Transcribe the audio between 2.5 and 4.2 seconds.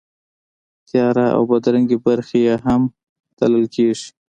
هم تلل کېږي.